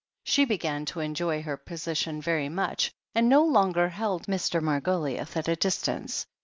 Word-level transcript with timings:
She 0.23 0.45
began 0.45 0.85
to 0.85 0.99
enjoy 0.99 1.43
her 1.43 1.57
position 1.57 2.23
very 2.23 2.49
much, 2.49 2.91
and 3.13 3.29
no 3.29 3.45
longer 3.45 3.89
held 3.89 4.25
Mr. 4.25 4.59
Margoliouth 4.59 5.37
at 5.37 5.47
a 5.47 5.55
distance. 5.55 6.25